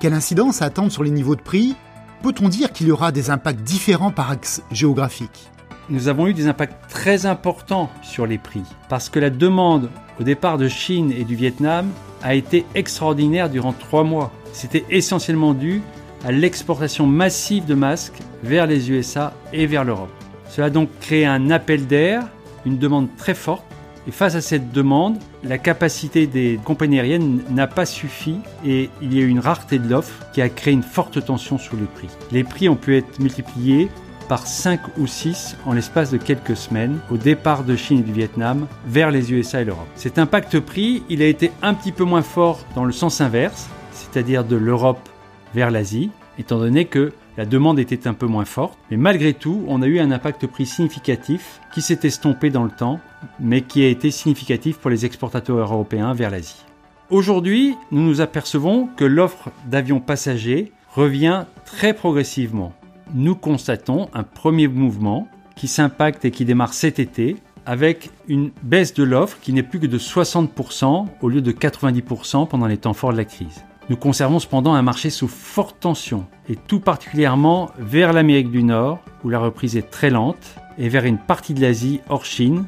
Quelle 0.00 0.14
incidence 0.14 0.62
à 0.62 0.66
attendre 0.66 0.90
sur 0.90 1.04
les 1.04 1.10
niveaux 1.10 1.36
de 1.36 1.42
prix 1.42 1.76
Peut-on 2.22 2.48
dire 2.48 2.72
qu'il 2.72 2.88
y 2.88 2.90
aura 2.90 3.12
des 3.12 3.30
impacts 3.30 3.62
différents 3.62 4.10
par 4.10 4.30
axe 4.30 4.62
géographique? 4.72 5.50
Nous 5.88 6.08
avons 6.08 6.26
eu 6.26 6.34
des 6.34 6.48
impacts 6.48 6.90
très 6.90 7.26
importants 7.26 7.90
sur 8.02 8.26
les 8.26 8.38
prix 8.38 8.64
parce 8.88 9.08
que 9.08 9.20
la 9.20 9.30
demande 9.30 9.90
au 10.18 10.24
départ 10.24 10.58
de 10.58 10.66
Chine 10.66 11.12
et 11.12 11.24
du 11.24 11.36
Vietnam 11.36 11.88
a 12.22 12.34
été 12.34 12.64
extraordinaire 12.74 13.48
durant 13.50 13.72
trois 13.72 14.02
mois. 14.02 14.32
C'était 14.52 14.84
essentiellement 14.90 15.54
dû 15.54 15.82
à 16.24 16.32
l'exportation 16.32 17.06
massive 17.06 17.66
de 17.66 17.74
masques 17.74 18.20
vers 18.42 18.66
les 18.66 18.90
USA 18.90 19.32
et 19.52 19.66
vers 19.66 19.84
l'Europe. 19.84 20.10
Cela 20.48 20.68
a 20.68 20.70
donc 20.70 20.88
créé 21.00 21.26
un 21.26 21.50
appel 21.50 21.86
d'air, 21.86 22.26
une 22.64 22.78
demande 22.78 23.08
très 23.16 23.34
forte, 23.34 23.64
et 24.06 24.12
face 24.12 24.36
à 24.36 24.40
cette 24.40 24.70
demande, 24.70 25.18
la 25.42 25.58
capacité 25.58 26.26
des 26.26 26.60
compagnies 26.64 27.00
aériennes 27.00 27.42
n'a 27.50 27.66
pas 27.66 27.86
suffi 27.86 28.38
et 28.64 28.88
il 29.02 29.12
y 29.12 29.18
a 29.18 29.22
eu 29.22 29.28
une 29.28 29.40
rareté 29.40 29.78
de 29.78 29.88
l'offre 29.88 30.24
qui 30.32 30.40
a 30.40 30.48
créé 30.48 30.72
une 30.72 30.82
forte 30.82 31.24
tension 31.24 31.58
sur 31.58 31.76
les 31.76 31.86
prix. 31.86 32.08
Les 32.30 32.44
prix 32.44 32.68
ont 32.68 32.76
pu 32.76 32.96
être 32.96 33.18
multipliés 33.18 33.88
par 34.28 34.46
5 34.46 34.80
ou 34.98 35.06
6 35.06 35.56
en 35.66 35.72
l'espace 35.72 36.10
de 36.10 36.18
quelques 36.18 36.56
semaines 36.56 36.98
au 37.10 37.16
départ 37.16 37.64
de 37.64 37.76
Chine 37.76 38.00
et 38.00 38.02
du 38.02 38.12
Vietnam 38.12 38.66
vers 38.86 39.10
les 39.10 39.32
USA 39.32 39.62
et 39.62 39.64
l'Europe. 39.64 39.88
Cet 39.96 40.18
impact 40.18 40.60
prix, 40.60 41.02
il 41.08 41.22
a 41.22 41.26
été 41.26 41.50
un 41.62 41.74
petit 41.74 41.92
peu 41.92 42.04
moins 42.04 42.22
fort 42.22 42.64
dans 42.74 42.84
le 42.84 42.92
sens 42.92 43.20
inverse, 43.20 43.68
c'est-à-dire 43.92 44.44
de 44.44 44.56
l'Europe 44.56 45.08
vers 45.54 45.70
l'Asie, 45.70 46.10
étant 46.38 46.58
donné 46.58 46.84
que 46.84 47.12
la 47.36 47.44
demande 47.44 47.78
était 47.78 48.06
un 48.06 48.14
peu 48.14 48.26
moins 48.26 48.44
forte. 48.44 48.78
Mais 48.90 48.96
malgré 48.96 49.34
tout, 49.34 49.64
on 49.68 49.82
a 49.82 49.86
eu 49.86 49.98
un 49.98 50.10
impact 50.10 50.46
prix 50.46 50.66
significatif 50.66 51.60
qui 51.72 51.82
s'est 51.82 52.00
estompé 52.04 52.50
dans 52.50 52.64
le 52.64 52.70
temps, 52.70 53.00
mais 53.40 53.62
qui 53.62 53.84
a 53.84 53.88
été 53.88 54.10
significatif 54.10 54.78
pour 54.78 54.90
les 54.90 55.04
exportateurs 55.04 55.58
européens 55.58 56.14
vers 56.14 56.30
l'Asie. 56.30 56.64
Aujourd'hui, 57.10 57.76
nous 57.92 58.02
nous 58.02 58.20
apercevons 58.20 58.88
que 58.96 59.04
l'offre 59.04 59.50
d'avions 59.66 60.00
passagers 60.00 60.72
revient 60.92 61.44
très 61.64 61.94
progressivement. 61.94 62.72
Nous 63.14 63.36
constatons 63.36 64.08
un 64.14 64.24
premier 64.24 64.66
mouvement 64.66 65.28
qui 65.54 65.68
s'impacte 65.68 66.24
et 66.24 66.30
qui 66.30 66.44
démarre 66.44 66.74
cet 66.74 66.98
été 66.98 67.36
avec 67.66 68.10
une 68.28 68.50
baisse 68.62 68.94
de 68.94 69.02
l'offre 69.02 69.38
qui 69.40 69.52
n'est 69.52 69.62
plus 69.62 69.80
que 69.80 69.86
de 69.86 69.98
60% 69.98 71.06
au 71.20 71.28
lieu 71.28 71.42
de 71.42 71.52
90% 71.52 72.48
pendant 72.48 72.66
les 72.66 72.76
temps 72.76 72.94
forts 72.94 73.12
de 73.12 73.18
la 73.18 73.24
crise. 73.24 73.64
Nous 73.88 73.96
conservons 73.96 74.40
cependant 74.40 74.74
un 74.74 74.82
marché 74.82 75.10
sous 75.10 75.28
forte 75.28 75.78
tension, 75.78 76.26
et 76.48 76.56
tout 76.56 76.80
particulièrement 76.80 77.70
vers 77.78 78.12
l'Amérique 78.12 78.50
du 78.50 78.64
Nord, 78.64 78.98
où 79.22 79.28
la 79.28 79.38
reprise 79.38 79.76
est 79.76 79.90
très 79.90 80.10
lente, 80.10 80.56
et 80.76 80.88
vers 80.88 81.04
une 81.04 81.18
partie 81.18 81.54
de 81.54 81.60
l'Asie 81.60 82.00
hors 82.08 82.24
Chine. 82.24 82.64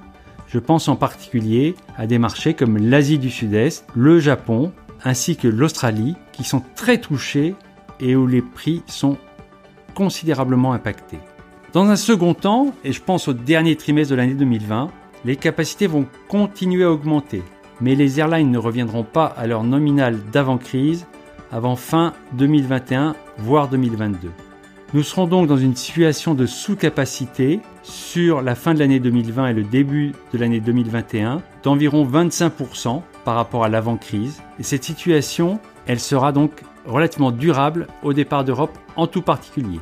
Je 0.47 0.61
pense 0.61 0.89
en 0.89 0.95
particulier 0.95 1.75
à 1.97 2.07
des 2.07 2.19
marchés 2.19 2.55
comme 2.55 2.79
l'Asie 2.79 3.19
du 3.19 3.31
Sud-Est, 3.31 3.85
le 3.97 4.21
Japon, 4.21 4.73
ainsi 5.05 5.37
que 5.37 5.49
l'Australie, 5.49 6.15
qui 6.33 6.45
sont 6.45 6.63
très 6.77 6.99
touchés 6.99 7.57
et 7.99 8.15
où 8.15 8.27
les 8.27 8.43
prix 8.43 8.83
sont 8.87 9.17
considérablement 9.95 10.73
impactés. 10.73 11.19
Dans 11.73 11.91
un 11.91 11.97
second 11.97 12.33
temps, 12.33 12.73
et 12.85 12.93
je 12.93 13.03
pense 13.03 13.27
au 13.27 13.33
dernier 13.33 13.75
trimestre 13.75 14.13
de 14.13 14.17
l'année 14.17 14.35
2020, 14.35 14.91
les 15.25 15.37
capacités 15.37 15.89
vont 15.89 16.07
continuer 16.29 16.85
à 16.85 16.93
augmenter, 16.93 17.43
mais 17.81 17.95
les 17.95 18.21
airlines 18.21 18.51
ne 18.51 18.59
reviendront 18.59 19.05
pas 19.05 19.27
à 19.27 19.47
leur 19.47 19.65
nominal 19.65 20.19
d'avant-crise 20.33 21.07
avant 21.51 21.77
fin 21.77 22.13
2021, 22.33 23.15
voire 23.39 23.69
2022. 23.69 24.31
Nous 24.95 25.03
serons 25.03 25.27
donc 25.27 25.47
dans 25.47 25.57
une 25.59 25.77
situation 25.77 26.35
de 26.35 26.47
sous-capacité 26.47 27.61
sur 27.83 28.41
la 28.41 28.55
fin 28.55 28.73
de 28.73 28.79
l'année 28.79 29.01
2020 29.01 29.49
et 29.49 29.53
le 29.53 29.63
début 29.63 30.13
de 30.33 30.39
l'année 30.39 30.61
2021 30.61 31.43
d'environ 31.63 32.07
25% 32.07 33.03
par 33.25 33.35
rapport 33.35 33.65
à 33.65 33.69
l'avant-crise. 33.69 34.41
Et 34.59 34.63
cette 34.63 34.85
situation, 34.85 35.61
elle 35.87 36.01
sera 36.01 36.33
donc 36.33 36.63
relativement 36.87 37.33
durable 37.33 37.87
au 38.03 38.15
départ 38.15 38.45
d'Europe 38.45 38.79
en 38.97 39.07
tout 39.07 39.21
particulier. 39.21 39.81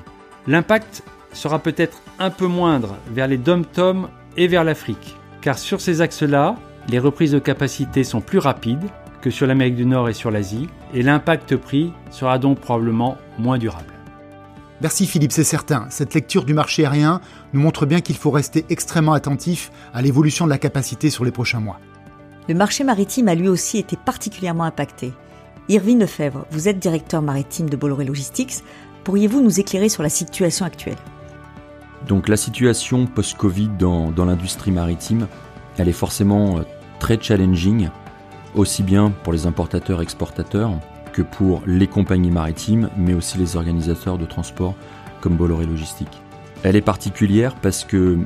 L'impact 0.48 1.04
sera 1.32 1.60
peut-être 1.60 2.02
un 2.18 2.30
peu 2.30 2.46
moindre 2.48 2.96
vers 3.10 3.28
les 3.28 3.38
dom-tom 3.38 4.08
et 4.36 4.48
vers 4.48 4.64
l'Afrique, 4.64 5.14
car 5.40 5.56
sur 5.56 5.80
ces 5.80 6.00
axes-là, 6.00 6.56
les 6.88 6.98
reprises 6.98 7.32
de 7.32 7.38
capacité 7.38 8.04
sont 8.04 8.20
plus 8.20 8.38
rapides 8.38 8.84
que 9.20 9.30
sur 9.30 9.46
l'Amérique 9.46 9.76
du 9.76 9.86
Nord 9.86 10.08
et 10.08 10.14
sur 10.14 10.30
l'Asie, 10.30 10.68
et 10.94 11.02
l'impact 11.02 11.56
prix 11.56 11.92
sera 12.10 12.38
donc 12.38 12.60
probablement 12.60 13.16
moins 13.38 13.58
durable. 13.58 13.92
Merci 14.82 15.06
Philippe, 15.06 15.32
c'est 15.32 15.42
certain. 15.42 15.86
Cette 15.88 16.14
lecture 16.14 16.44
du 16.44 16.52
marché 16.52 16.84
aérien 16.84 17.20
nous 17.52 17.60
montre 17.60 17.86
bien 17.86 18.00
qu'il 18.00 18.16
faut 18.16 18.30
rester 18.30 18.66
extrêmement 18.68 19.14
attentif 19.14 19.72
à 19.94 20.02
l'évolution 20.02 20.44
de 20.44 20.50
la 20.50 20.58
capacité 20.58 21.08
sur 21.10 21.24
les 21.24 21.30
prochains 21.30 21.60
mois. 21.60 21.80
Le 22.48 22.54
marché 22.54 22.84
maritime 22.84 23.28
a 23.28 23.34
lui 23.34 23.48
aussi 23.48 23.78
été 23.78 23.96
particulièrement 23.96 24.64
impacté. 24.64 25.12
Irvine 25.68 25.98
Lefebvre, 25.98 26.46
vous 26.50 26.68
êtes 26.68 26.78
directeur 26.78 27.22
maritime 27.22 27.68
de 27.68 27.76
Bolloré 27.76 28.04
Logistics. 28.04 28.62
Pourriez-vous 29.02 29.40
nous 29.40 29.58
éclairer 29.58 29.88
sur 29.88 30.02
la 30.02 30.08
situation 30.08 30.64
actuelle? 30.64 30.98
Donc 32.06 32.28
la 32.28 32.36
situation 32.36 33.06
post-Covid 33.06 33.70
dans, 33.78 34.12
dans 34.12 34.26
l'industrie 34.26 34.70
maritime, 34.70 35.26
elle 35.78 35.88
est 35.88 35.92
forcément 35.92 36.58
euh, 36.58 36.62
très 36.98 37.18
challenging, 37.20 37.88
aussi 38.54 38.82
bien 38.82 39.10
pour 39.10 39.32
les 39.32 39.46
importateurs-exportateurs 39.46 40.72
que 41.12 41.22
pour 41.22 41.62
les 41.66 41.86
compagnies 41.86 42.30
maritimes, 42.30 42.90
mais 42.96 43.14
aussi 43.14 43.38
les 43.38 43.56
organisateurs 43.56 44.18
de 44.18 44.26
transport 44.26 44.74
comme 45.20 45.36
Bolloré 45.36 45.66
Logistique. 45.66 46.20
Elle 46.62 46.76
est 46.76 46.82
particulière 46.82 47.54
parce 47.54 47.84
que 47.84 48.18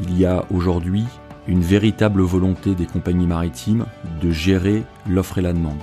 il 0.00 0.18
y 0.18 0.24
a 0.24 0.44
aujourd'hui 0.50 1.04
une 1.46 1.60
véritable 1.60 2.22
volonté 2.22 2.74
des 2.74 2.86
compagnies 2.86 3.26
maritimes 3.26 3.86
de 4.20 4.30
gérer 4.30 4.84
l'offre 5.08 5.38
et 5.38 5.42
la 5.42 5.52
demande. 5.52 5.78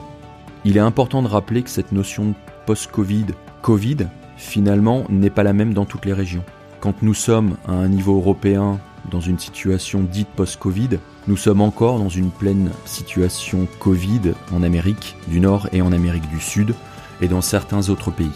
Il 0.65 0.77
est 0.77 0.81
important 0.81 1.21
de 1.21 1.27
rappeler 1.27 1.61
que 1.63 1.69
cette 1.69 1.91
notion 1.91 2.29
de 2.29 2.33
post-Covid, 2.65 3.27
Covid, 3.61 4.07
finalement, 4.37 5.05
n'est 5.09 5.29
pas 5.29 5.43
la 5.43 5.53
même 5.53 5.73
dans 5.73 5.85
toutes 5.85 6.05
les 6.05 6.13
régions. 6.13 6.43
Quand 6.79 7.01
nous 7.01 7.13
sommes 7.13 7.57
à 7.67 7.73
un 7.73 7.87
niveau 7.87 8.17
européen 8.17 8.79
dans 9.11 9.21
une 9.21 9.39
situation 9.39 10.01
dite 10.01 10.27
post-Covid, 10.35 10.99
nous 11.27 11.37
sommes 11.37 11.61
encore 11.61 11.99
dans 11.99 12.09
une 12.09 12.31
pleine 12.31 12.71
situation 12.85 13.67
Covid 13.79 14.33
en 14.53 14.63
Amérique 14.63 15.15
du 15.27 15.39
Nord 15.39 15.67
et 15.71 15.81
en 15.81 15.91
Amérique 15.91 16.29
du 16.29 16.39
Sud 16.39 16.73
et 17.21 17.27
dans 17.27 17.41
certains 17.41 17.89
autres 17.89 18.11
pays. 18.11 18.27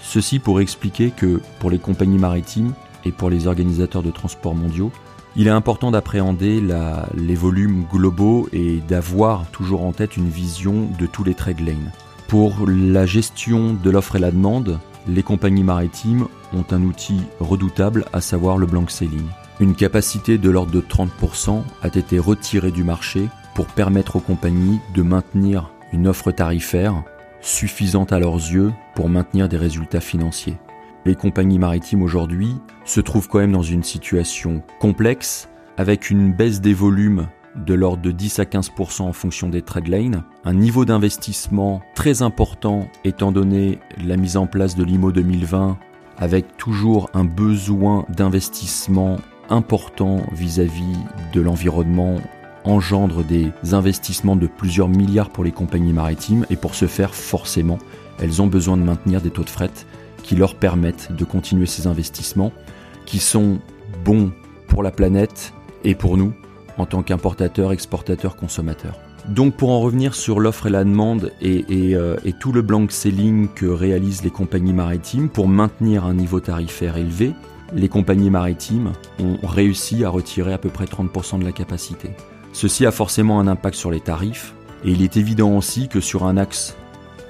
Ceci 0.00 0.38
pour 0.38 0.60
expliquer 0.60 1.10
que 1.10 1.40
pour 1.58 1.70
les 1.70 1.78
compagnies 1.78 2.18
maritimes 2.18 2.72
et 3.04 3.12
pour 3.12 3.30
les 3.30 3.46
organisateurs 3.46 4.02
de 4.02 4.10
transports 4.10 4.54
mondiaux, 4.54 4.90
il 5.36 5.46
est 5.46 5.50
important 5.50 5.90
d'appréhender 5.90 6.60
les 7.14 7.34
volumes 7.34 7.84
globaux 7.92 8.48
et 8.52 8.80
d'avoir 8.88 9.46
toujours 9.50 9.84
en 9.84 9.92
tête 9.92 10.16
une 10.16 10.28
vision 10.28 10.88
de 10.98 11.06
tous 11.06 11.22
les 11.22 11.34
trade 11.34 11.60
lanes. 11.60 11.92
Pour 12.26 12.66
la 12.66 13.06
gestion 13.06 13.74
de 13.74 13.90
l'offre 13.90 14.16
et 14.16 14.20
la 14.20 14.30
demande, 14.30 14.78
les 15.06 15.22
compagnies 15.22 15.62
maritimes 15.62 16.26
ont 16.54 16.64
un 16.70 16.82
outil 16.82 17.20
redoutable, 17.40 18.04
à 18.12 18.20
savoir 18.20 18.58
le 18.58 18.66
blank 18.66 18.90
sailing. 18.90 19.26
Une 19.60 19.74
capacité 19.74 20.38
de 20.38 20.50
l'ordre 20.50 20.70
de 20.70 20.80
30% 20.80 21.64
a 21.82 21.88
été 21.88 22.20
retirée 22.20 22.70
du 22.70 22.84
marché 22.84 23.28
pour 23.54 23.66
permettre 23.66 24.14
aux 24.14 24.20
compagnies 24.20 24.78
de 24.94 25.02
maintenir 25.02 25.72
une 25.92 26.06
offre 26.06 26.30
tarifaire 26.30 27.02
suffisante 27.40 28.12
à 28.12 28.20
leurs 28.20 28.36
yeux 28.36 28.72
pour 28.94 29.08
maintenir 29.08 29.48
des 29.48 29.56
résultats 29.56 30.00
financiers. 30.00 30.58
Les 31.04 31.16
compagnies 31.16 31.58
maritimes 31.58 32.02
aujourd'hui 32.02 32.54
se 32.84 33.00
trouvent 33.00 33.26
quand 33.26 33.40
même 33.40 33.52
dans 33.52 33.62
une 33.62 33.82
situation 33.82 34.62
complexe 34.78 35.48
avec 35.76 36.08
une 36.08 36.32
baisse 36.32 36.60
des 36.60 36.74
volumes 36.74 37.26
de 37.56 37.74
l'ordre 37.74 38.02
de 38.02 38.12
10 38.12 38.38
à 38.38 38.44
15% 38.44 39.02
en 39.02 39.12
fonction 39.12 39.48
des 39.48 39.62
trade 39.62 39.88
lanes, 39.88 40.22
un 40.44 40.54
niveau 40.54 40.84
d'investissement 40.84 41.82
très 41.96 42.22
important 42.22 42.88
étant 43.02 43.32
donné 43.32 43.80
la 44.04 44.16
mise 44.16 44.36
en 44.36 44.46
place 44.46 44.76
de 44.76 44.84
l'IMO 44.84 45.10
2020 45.10 45.78
avec 46.16 46.56
toujours 46.56 47.10
un 47.12 47.24
besoin 47.24 48.04
d'investissement 48.08 49.16
important 49.50 50.22
vis-à-vis 50.32 50.96
de 51.32 51.40
l'environnement 51.40 52.16
engendre 52.64 53.24
des 53.24 53.52
investissements 53.72 54.36
de 54.36 54.46
plusieurs 54.46 54.88
milliards 54.88 55.30
pour 55.30 55.44
les 55.44 55.52
compagnies 55.52 55.92
maritimes 55.92 56.44
et 56.50 56.56
pour 56.56 56.74
ce 56.74 56.86
faire 56.86 57.14
forcément 57.14 57.78
elles 58.20 58.42
ont 58.42 58.46
besoin 58.46 58.76
de 58.76 58.82
maintenir 58.82 59.20
des 59.20 59.30
taux 59.30 59.44
de 59.44 59.50
fret 59.50 59.70
qui 60.22 60.36
leur 60.36 60.54
permettent 60.54 61.12
de 61.12 61.24
continuer 61.24 61.66
ces 61.66 61.86
investissements 61.86 62.52
qui 63.06 63.18
sont 63.18 63.58
bons 64.04 64.32
pour 64.66 64.82
la 64.82 64.90
planète 64.90 65.52
et 65.84 65.94
pour 65.94 66.16
nous 66.16 66.32
en 66.76 66.86
tant 66.86 67.02
qu'importateurs, 67.02 67.72
exportateurs, 67.72 68.36
consommateurs. 68.36 68.98
Donc 69.28 69.56
pour 69.56 69.70
en 69.70 69.80
revenir 69.80 70.14
sur 70.14 70.40
l'offre 70.40 70.66
et 70.66 70.70
la 70.70 70.84
demande 70.84 71.32
et, 71.40 71.64
euh, 71.70 72.16
et, 72.24 72.32
tout 72.32 72.52
le 72.52 72.62
blank 72.62 72.92
selling 72.92 73.48
que 73.54 73.66
réalisent 73.66 74.22
les 74.22 74.30
compagnies 74.30 74.72
maritimes 74.72 75.28
pour 75.28 75.48
maintenir 75.48 76.04
un 76.04 76.14
niveau 76.14 76.40
tarifaire 76.40 76.96
élevé, 76.96 77.34
les 77.72 77.88
compagnies 77.88 78.30
maritimes 78.30 78.92
ont 79.18 79.46
réussi 79.46 80.04
à 80.04 80.10
retirer 80.10 80.52
à 80.52 80.58
peu 80.58 80.68
près 80.68 80.86
30% 80.86 81.38
de 81.38 81.44
la 81.44 81.52
capacité. 81.52 82.10
Ceci 82.52 82.86
a 82.86 82.90
forcément 82.90 83.40
un 83.40 83.46
impact 83.46 83.76
sur 83.76 83.90
les 83.90 84.00
tarifs, 84.00 84.54
et 84.84 84.90
il 84.90 85.02
est 85.02 85.16
évident 85.16 85.56
aussi 85.56 85.88
que 85.88 86.00
sur 86.00 86.24
un 86.24 86.36
axe 86.36 86.76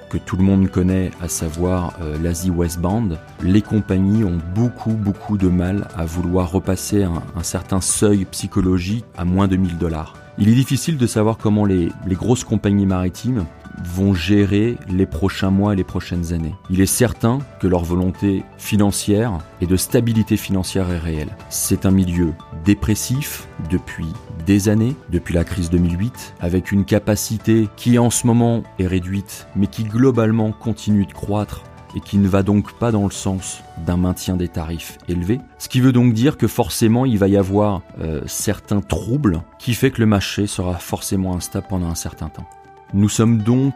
que 0.09 0.17
tout 0.17 0.37
le 0.37 0.43
monde 0.43 0.69
connaît, 0.69 1.11
à 1.21 1.27
savoir 1.27 1.93
euh, 2.01 2.17
l'Asie 2.21 2.49
Westbound, 2.49 3.19
les 3.43 3.61
compagnies 3.61 4.23
ont 4.23 4.39
beaucoup 4.55 4.93
beaucoup 4.93 5.37
de 5.37 5.47
mal 5.47 5.87
à 5.95 6.05
vouloir 6.05 6.51
repasser 6.51 7.03
un, 7.03 7.43
certain 7.43 7.79
seuil 7.79 8.25
psychologique 8.25 9.05
à 9.17 9.23
moins 9.23 9.47
de 9.47 9.55
1000 9.55 9.77
dollars. 9.77 10.15
Il 10.39 10.49
est 10.49 10.55
difficile 10.55 10.97
de 10.97 11.05
savoir 11.05 11.37
comment 11.37 11.65
les 11.65 11.91
grosses 12.07 12.43
compagnies 12.43 12.87
maritimes 12.87 13.45
vont 13.83 14.13
gérer 14.13 14.77
les 14.87 15.05
prochains 15.05 15.51
mois 15.51 15.73
et 15.73 15.75
les 15.75 15.83
prochaines 15.83 16.33
années. 16.33 16.55
Il 16.69 16.81
est 16.81 16.85
certain 16.85 17.39
que 17.59 17.67
leur 17.67 17.83
volonté 17.83 18.43
financière 18.57 19.37
et 19.61 19.67
de 19.67 19.75
stabilité 19.75 20.37
financière 20.37 20.89
est 20.91 20.97
réelle. 20.97 21.35
C'est 21.49 21.85
un 21.85 21.91
milieu 21.91 22.33
dépressif 22.65 23.47
depuis 23.69 24.07
des 24.45 24.69
années, 24.69 24.95
depuis 25.11 25.33
la 25.33 25.43
crise 25.43 25.69
2008, 25.69 26.35
avec 26.39 26.71
une 26.71 26.85
capacité 26.85 27.67
qui 27.75 27.99
en 27.99 28.09
ce 28.09 28.27
moment 28.27 28.63
est 28.79 28.87
réduite, 28.87 29.47
mais 29.55 29.67
qui 29.67 29.83
globalement 29.83 30.51
continue 30.51 31.05
de 31.05 31.13
croître 31.13 31.63
et 31.95 31.99
qui 31.99 32.17
ne 32.17 32.27
va 32.27 32.43
donc 32.43 32.73
pas 32.73 32.91
dans 32.91 33.05
le 33.05 33.11
sens 33.11 33.61
d'un 33.85 33.97
maintien 33.97 34.35
des 34.35 34.47
tarifs 34.47 34.97
élevés. 35.07 35.39
Ce 35.57 35.69
qui 35.69 35.81
veut 35.81 35.91
donc 35.91 36.13
dire 36.13 36.37
que 36.37 36.47
forcément 36.47 37.05
il 37.05 37.17
va 37.17 37.27
y 37.27 37.37
avoir 37.37 37.81
euh, 37.99 38.21
certains 38.27 38.81
troubles 38.81 39.41
qui 39.57 39.73
fait 39.73 39.91
que 39.91 40.01
le 40.01 40.07
marché 40.07 40.47
sera 40.47 40.75
forcément 40.75 41.35
instable 41.35 41.67
pendant 41.67 41.87
un 41.87 41.95
certain 41.95 42.29
temps. 42.29 42.47
Nous 42.93 43.09
sommes 43.09 43.43
donc 43.43 43.73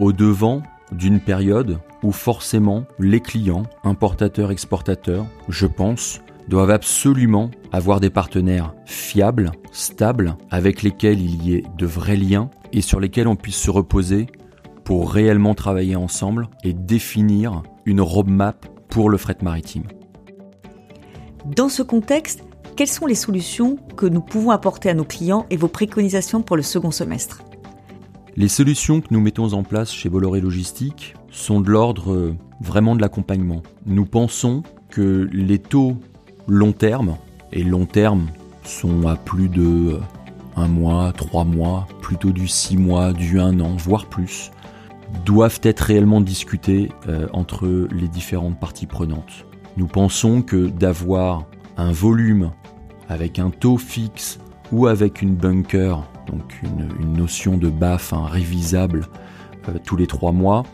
au 0.00 0.12
devant 0.12 0.62
d'une 0.90 1.20
période 1.20 1.80
où 2.02 2.12
forcément 2.12 2.84
les 2.98 3.20
clients, 3.20 3.64
importateurs, 3.82 4.50
exportateurs, 4.50 5.26
je 5.50 5.66
pense, 5.66 6.22
doivent 6.48 6.70
absolument 6.70 7.50
avoir 7.72 8.00
des 8.00 8.08
partenaires 8.08 8.74
fiables, 8.86 9.52
stables, 9.70 10.36
avec 10.50 10.82
lesquels 10.82 11.20
il 11.20 11.44
y 11.44 11.54
ait 11.56 11.64
de 11.76 11.86
vrais 11.86 12.16
liens 12.16 12.50
et 12.72 12.80
sur 12.80 13.00
lesquels 13.00 13.28
on 13.28 13.36
puisse 13.36 13.56
se 13.56 13.70
reposer 13.70 14.26
pour 14.82 15.12
réellement 15.12 15.54
travailler 15.54 15.96
ensemble 15.96 16.48
et 16.62 16.72
définir 16.72 17.62
une 17.84 18.00
roadmap 18.00 18.66
pour 18.88 19.10
le 19.10 19.18
fret 19.18 19.36
maritime. 19.42 19.84
Dans 21.44 21.68
ce 21.68 21.82
contexte, 21.82 22.44
quelles 22.76 22.88
sont 22.88 23.06
les 23.06 23.14
solutions 23.14 23.76
que 23.96 24.06
nous 24.06 24.22
pouvons 24.22 24.50
apporter 24.50 24.88
à 24.88 24.94
nos 24.94 25.04
clients 25.04 25.44
et 25.50 25.58
vos 25.58 25.68
préconisations 25.68 26.42
pour 26.42 26.56
le 26.56 26.62
second 26.62 26.90
semestre? 26.90 27.42
Les 28.36 28.48
solutions 28.48 29.00
que 29.00 29.08
nous 29.12 29.20
mettons 29.20 29.52
en 29.52 29.62
place 29.62 29.92
chez 29.92 30.08
Bolloré 30.08 30.40
Logistique 30.40 31.14
sont 31.30 31.60
de 31.60 31.70
l'ordre 31.70 32.12
euh, 32.12 32.36
vraiment 32.60 32.96
de 32.96 33.00
l'accompagnement. 33.00 33.62
Nous 33.86 34.06
pensons 34.06 34.62
que 34.90 35.28
les 35.32 35.58
taux 35.58 35.96
long 36.48 36.72
terme, 36.72 37.16
et 37.52 37.62
long 37.62 37.86
terme 37.86 38.26
sont 38.64 39.06
à 39.06 39.16
plus 39.16 39.48
de 39.48 39.94
euh, 39.94 40.00
un 40.56 40.66
mois, 40.66 41.12
trois 41.12 41.44
mois, 41.44 41.86
plutôt 42.00 42.32
du 42.32 42.48
six 42.48 42.76
mois, 42.76 43.12
du 43.12 43.40
un 43.40 43.60
an, 43.60 43.76
voire 43.76 44.06
plus, 44.06 44.50
doivent 45.24 45.60
être 45.62 45.80
réellement 45.80 46.20
discutés 46.20 46.90
euh, 47.08 47.28
entre 47.32 47.88
les 47.92 48.08
différentes 48.08 48.58
parties 48.58 48.86
prenantes. 48.86 49.46
Nous 49.76 49.86
pensons 49.86 50.42
que 50.42 50.68
d'avoir 50.68 51.44
un 51.76 51.92
volume 51.92 52.50
avec 53.08 53.38
un 53.38 53.50
taux 53.50 53.78
fixe 53.78 54.38
ou 54.72 54.86
avec 54.86 55.22
une 55.22 55.34
bunker, 55.34 56.02
donc 56.26 56.60
une, 56.62 57.12
notion 57.16 57.56
de 57.56 57.68
BAF 57.68 58.12
révisable 58.12 59.06
euh, 59.68 59.74
tous 59.84 59.96
les 59.96 60.06
trois 60.06 60.32
mois, 60.32 60.64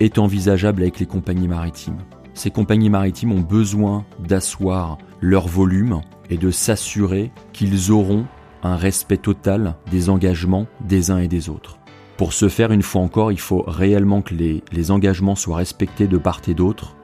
est 0.00 0.18
envisageable 0.18 0.82
avec 0.82 0.98
les 0.98 1.06
compagnies 1.06 1.48
maritimes. 1.48 1.98
Ces 2.34 2.50
compagnies 2.50 2.90
maritimes 2.90 3.32
ont 3.32 3.40
besoin 3.40 4.04
d'asseoir 4.18 4.98
leur 5.20 5.48
volume 5.48 6.00
et 6.28 6.36
de 6.36 6.50
s'assurer 6.50 7.32
qu'ils 7.52 7.92
auront 7.92 8.26
un 8.62 8.76
respect 8.76 9.16
total 9.16 9.76
des 9.90 10.10
engagements 10.10 10.66
des 10.80 11.10
uns 11.10 11.18
et 11.18 11.28
des 11.28 11.48
autres. 11.48 11.78
Pour 12.16 12.32
ce 12.32 12.48
faire, 12.48 12.72
une 12.72 12.82
fois 12.82 13.02
encore, 13.02 13.32
il 13.32 13.40
faut 13.40 13.64
réellement 13.66 14.22
que 14.22 14.34
les 14.34 14.90
engagements 14.90 15.34
soient 15.34 15.56
respectés 15.56 16.06
de 16.06 16.18
part 16.18 16.40
et 16.48 16.54
d'autre 16.54 16.96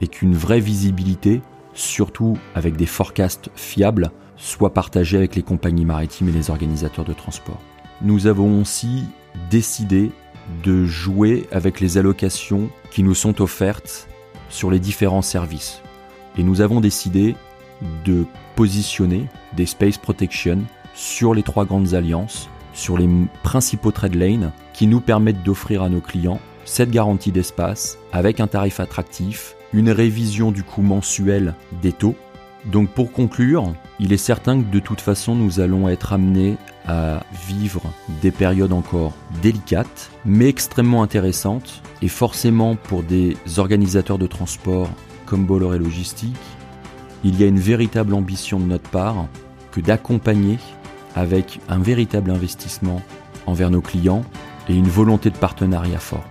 et 0.00 0.08
qu'une 0.08 0.34
vraie 0.34 0.60
visibilité, 0.60 1.40
surtout 1.72 2.36
avec 2.54 2.76
des 2.76 2.86
forecasts 2.86 3.50
fiables, 3.54 4.10
soit 4.36 4.74
partagée 4.74 5.16
avec 5.16 5.36
les 5.36 5.42
compagnies 5.42 5.84
maritimes 5.84 6.28
et 6.28 6.32
les 6.32 6.50
organisateurs 6.50 7.04
de 7.04 7.12
transport. 7.12 7.60
Nous 8.02 8.26
avons 8.26 8.60
aussi 8.60 9.04
décidé 9.50 10.10
de 10.62 10.84
jouer 10.84 11.46
avec 11.52 11.80
les 11.80 11.98
allocations 11.98 12.68
qui 12.90 13.02
nous 13.02 13.14
sont 13.14 13.40
offertes 13.40 14.08
sur 14.48 14.70
les 14.70 14.78
différents 14.78 15.22
services. 15.22 15.80
Et 16.36 16.42
nous 16.42 16.60
avons 16.60 16.80
décidé 16.80 17.34
de 18.04 18.26
positionner 18.56 19.26
des 19.56 19.66
Space 19.66 19.98
Protection 19.98 20.58
sur 20.94 21.34
les 21.34 21.42
trois 21.42 21.64
grandes 21.64 21.94
alliances, 21.94 22.48
sur 22.72 22.98
les 22.98 23.08
principaux 23.42 23.90
trade 23.90 24.14
lanes 24.14 24.52
qui 24.72 24.86
nous 24.86 25.00
permettent 25.00 25.42
d'offrir 25.42 25.82
à 25.82 25.88
nos 25.88 26.00
clients 26.00 26.40
cette 26.64 26.90
garantie 26.90 27.32
d'espace 27.32 27.98
avec 28.12 28.40
un 28.40 28.46
tarif 28.46 28.80
attractif, 28.80 29.54
une 29.72 29.90
révision 29.90 30.50
du 30.50 30.62
coût 30.62 30.82
mensuel 30.82 31.54
des 31.82 31.92
taux. 31.92 32.16
Donc 32.66 32.88
pour 32.90 33.12
conclure, 33.12 33.74
il 34.00 34.12
est 34.12 34.18
certain 34.18 34.60
que 34.60 34.70
de 34.70 34.78
toute 34.78 35.00
façon 35.00 35.34
nous 35.34 35.60
allons 35.60 35.88
être 35.88 36.12
amenés 36.12 36.56
à 36.86 37.22
vivre 37.46 37.82
des 38.22 38.30
périodes 38.30 38.72
encore 38.72 39.12
délicates, 39.42 40.10
mais 40.24 40.48
extrêmement 40.48 41.02
intéressantes, 41.02 41.82
et 42.02 42.08
forcément 42.08 42.76
pour 42.76 43.02
des 43.02 43.36
organisateurs 43.56 44.18
de 44.18 44.26
transport 44.26 44.88
comme 45.26 45.46
Bolloré 45.46 45.78
Logistique, 45.78 46.36
il 47.22 47.40
y 47.40 47.44
a 47.44 47.46
une 47.46 47.58
véritable 47.58 48.14
ambition 48.14 48.60
de 48.60 48.66
notre 48.66 48.88
part 48.90 49.26
que 49.72 49.80
d'accompagner 49.80 50.58
avec 51.14 51.60
un 51.68 51.78
véritable 51.78 52.30
investissement 52.30 53.00
envers 53.46 53.70
nos 53.70 53.80
clients 53.80 54.24
et 54.68 54.74
une 54.74 54.88
volonté 54.88 55.30
de 55.30 55.36
partenariat 55.36 55.98
fort. 55.98 56.24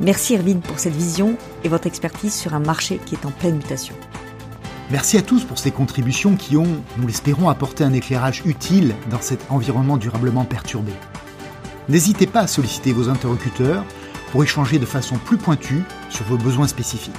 Merci 0.00 0.34
Erwin 0.34 0.60
pour 0.60 0.78
cette 0.78 0.94
vision 0.94 1.36
et 1.62 1.68
votre 1.68 1.86
expertise 1.86 2.34
sur 2.34 2.54
un 2.54 2.60
marché 2.60 2.98
qui 3.04 3.14
est 3.14 3.26
en 3.26 3.30
pleine 3.30 3.56
mutation. 3.56 3.94
Merci 4.90 5.16
à 5.16 5.22
tous 5.22 5.44
pour 5.44 5.58
ces 5.58 5.70
contributions 5.70 6.36
qui 6.36 6.58
ont, 6.58 6.82
nous 6.98 7.06
l'espérons, 7.06 7.48
apporté 7.48 7.84
un 7.84 7.92
éclairage 7.94 8.42
utile 8.44 8.94
dans 9.10 9.20
cet 9.20 9.50
environnement 9.50 9.96
durablement 9.96 10.44
perturbé. 10.44 10.92
N'hésitez 11.88 12.26
pas 12.26 12.40
à 12.40 12.46
solliciter 12.46 12.92
vos 12.92 13.08
interlocuteurs 13.08 13.84
pour 14.30 14.42
échanger 14.42 14.78
de 14.78 14.84
façon 14.84 15.16
plus 15.16 15.38
pointue 15.38 15.82
sur 16.10 16.26
vos 16.26 16.36
besoins 16.36 16.68
spécifiques. 16.68 17.14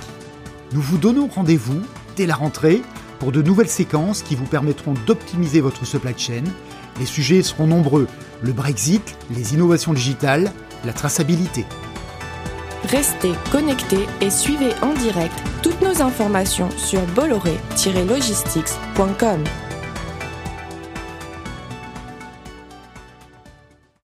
Nous 0.74 0.82
vous 0.82 0.98
donnons 0.98 1.28
rendez-vous 1.28 1.82
dès 2.16 2.28
la 2.28 2.36
rentrée 2.36 2.84
pour 3.20 3.32
de 3.32 3.42
nouvelles 3.42 3.70
séquences 3.70 4.22
qui 4.22 4.36
vous 4.36 4.46
permettront 4.46 4.94
d'optimiser 5.08 5.62
votre 5.62 5.86
supply 5.86 6.14
chain. 6.18 6.44
Les 7.00 7.06
sujets 7.06 7.42
seront 7.42 7.68
nombreux, 7.68 8.08
le 8.42 8.54
Brexit, 8.54 9.18
les 9.32 9.56
innovations 9.56 9.94
digitales, 9.94 10.52
la 10.84 10.94
traçabilité. 10.94 11.66
Restez 12.90 13.34
connectés 13.52 14.08
et 14.22 14.30
suivez 14.30 14.72
en 14.82 14.94
direct 14.94 15.36
toutes 15.64 15.82
nos 15.82 16.02
informations 16.02 16.70
sur 16.78 17.02
bolloré-logistics.com. 17.16 19.44